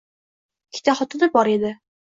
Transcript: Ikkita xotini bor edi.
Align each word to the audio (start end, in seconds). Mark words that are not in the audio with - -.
Ikkita 0.73 0.97
xotini 1.03 1.31
bor 1.37 1.55
edi. 1.57 1.77